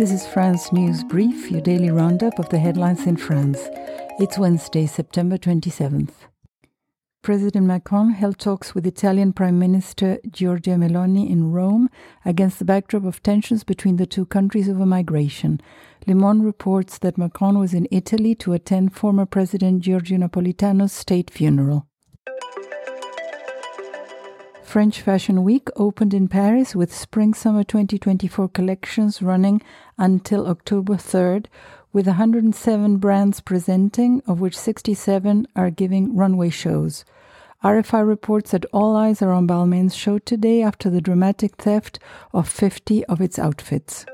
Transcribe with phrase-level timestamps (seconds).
[0.00, 3.68] This is France News Brief, your daily roundup of the headlines in France.
[4.18, 6.14] It's Wednesday, September 27th.
[7.20, 11.90] President Macron held talks with Italian Prime Minister Giorgia Meloni in Rome
[12.24, 15.60] against the backdrop of tensions between the two countries over migration.
[16.06, 21.30] Le Monde reports that Macron was in Italy to attend former President Giorgio Napolitano's state
[21.30, 21.89] funeral.
[24.70, 29.60] French Fashion Week opened in Paris with Spring Summer 2024 collections running
[29.98, 31.46] until October 3rd,
[31.92, 37.04] with 107 brands presenting, of which 67 are giving runway shows.
[37.64, 41.98] RFI reports that all eyes are on Balmain's show today after the dramatic theft
[42.32, 44.06] of 50 of its outfits.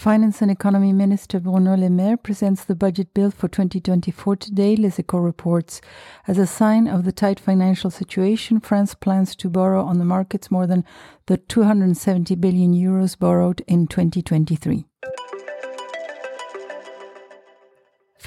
[0.00, 4.98] Finance and Economy Minister Bruno Le Maire presents the budget bill for 2024 today, Les
[5.12, 5.82] reports.
[6.26, 10.50] As a sign of the tight financial situation, France plans to borrow on the markets
[10.50, 10.86] more than
[11.26, 14.86] the 270 billion euros borrowed in 2023.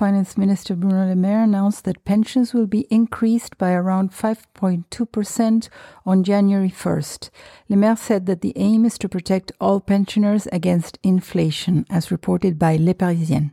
[0.04, 5.70] Finance Minister Bruno Le Maire announced that pensions will be increased by around 5.2%
[6.06, 7.30] on January 1st.
[7.70, 12.60] Le Maire said that the aim is to protect all pensioners against inflation, as reported
[12.60, 13.52] by Le Parisien.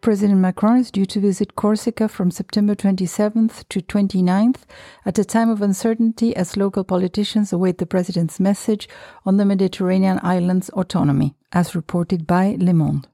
[0.00, 4.62] President Macron is due to visit Corsica from September 27th to 29th
[5.04, 8.88] at a time of uncertainty as local politicians await the president's message
[9.26, 13.06] on the Mediterranean islands' autonomy, as reported by Le Monde.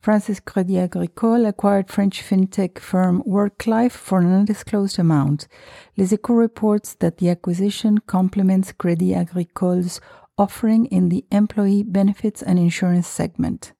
[0.00, 5.48] France's Crédit Agricole acquired French fintech firm Worklife for an undisclosed amount.
[5.96, 10.00] Les reports that the acquisition complements Crédit Agricole's
[10.38, 13.72] offering in the employee benefits and insurance segment.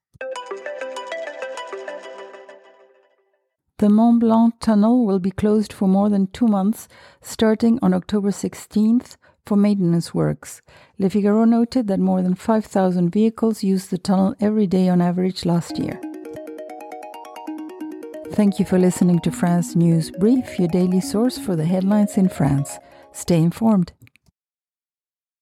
[3.77, 6.89] The Mont Blanc tunnel will be closed for more than two months,
[7.21, 10.61] starting on October 16th for maintenance works.
[10.99, 15.45] Le Figaro noted that more than 5,000 vehicles used the tunnel every day on average
[15.45, 15.99] last year.
[18.33, 22.29] Thank you for listening to France News Brief, your daily source for the headlines in
[22.29, 22.77] France.
[23.11, 23.91] Stay informed.